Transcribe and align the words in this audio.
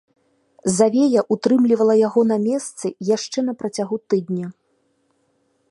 Завея 0.77 1.21
ўтрымлівала 1.35 1.95
яго 2.07 2.21
на 2.31 2.37
месцы 2.47 2.87
яшчэ 3.15 3.39
на 3.49 3.53
працягу 3.61 3.95
тыдня. 4.15 4.47